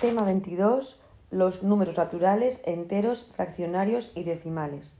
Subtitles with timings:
[0.00, 0.98] Tema 22.
[1.30, 4.94] Los números naturales, enteros, fraccionarios y decimales.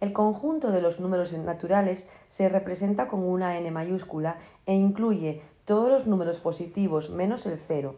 [0.00, 4.36] El conjunto de los números naturales se representa con una n mayúscula
[4.66, 7.94] e incluye todos los números positivos menos el cero.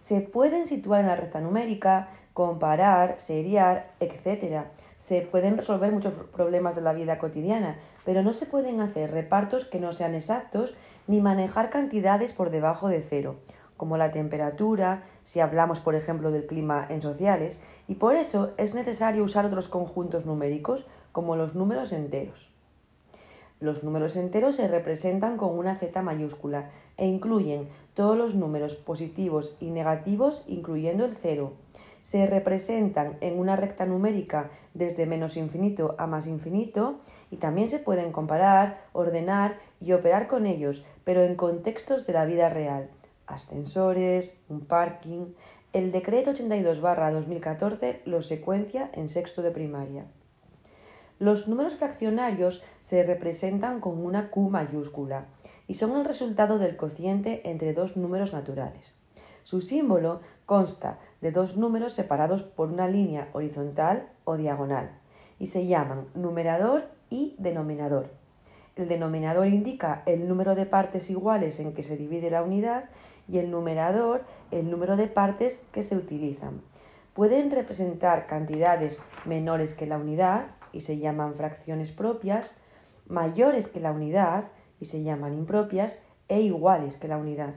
[0.00, 4.64] Se pueden situar en la recta numérica, comparar, seriar, etc.
[4.96, 7.76] Se pueden resolver muchos problemas de la vida cotidiana,
[8.06, 10.74] pero no se pueden hacer repartos que no sean exactos
[11.06, 13.36] ni manejar cantidades por debajo de cero
[13.78, 18.74] como la temperatura, si hablamos por ejemplo del clima en sociales, y por eso es
[18.74, 22.50] necesario usar otros conjuntos numéricos como los números enteros.
[23.60, 29.56] Los números enteros se representan con una Z mayúscula e incluyen todos los números positivos
[29.60, 31.52] y negativos, incluyendo el cero.
[32.02, 37.00] Se representan en una recta numérica desde menos infinito a más infinito
[37.30, 42.24] y también se pueden comparar, ordenar y operar con ellos, pero en contextos de la
[42.24, 42.90] vida real
[43.28, 45.34] ascensores, un parking.
[45.72, 50.06] El decreto 82-2014 los secuencia en sexto de primaria.
[51.18, 55.26] Los números fraccionarios se representan con una Q mayúscula
[55.66, 58.94] y son el resultado del cociente entre dos números naturales.
[59.44, 64.90] Su símbolo consta de dos números separados por una línea horizontal o diagonal
[65.38, 68.10] y se llaman numerador y denominador.
[68.76, 72.84] El denominador indica el número de partes iguales en que se divide la unidad
[73.28, 76.62] y el numerador el número de partes que se utilizan.
[77.14, 82.54] Pueden representar cantidades menores que la unidad y se llaman fracciones propias,
[83.06, 84.44] mayores que la unidad
[84.80, 85.98] y se llaman impropias
[86.28, 87.54] e iguales que la unidad.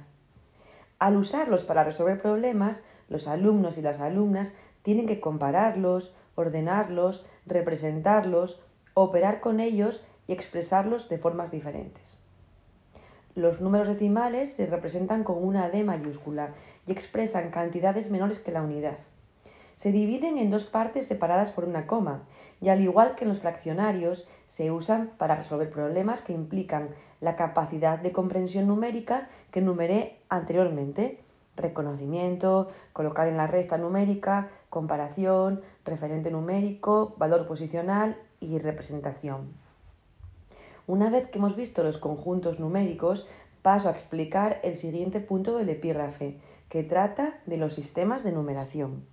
[1.00, 8.62] Al usarlos para resolver problemas, los alumnos y las alumnas tienen que compararlos, ordenarlos, representarlos,
[8.94, 12.21] operar con ellos y expresarlos de formas diferentes.
[13.36, 16.50] Los números decimales se representan con una D mayúscula
[16.86, 18.98] y expresan cantidades menores que la unidad.
[19.76, 22.24] Se dividen en dos partes separadas por una coma
[22.60, 26.90] y al igual que en los fraccionarios se usan para resolver problemas que implican
[27.22, 31.22] la capacidad de comprensión numérica que numeré anteriormente.
[31.56, 39.54] Reconocimiento, colocar en la recta numérica, comparación, referente numérico, valor posicional y representación.
[40.88, 43.28] Una vez que hemos visto los conjuntos numéricos,
[43.62, 49.06] paso a explicar el siguiente punto del epígrafe, que trata de los sistemas de numeración.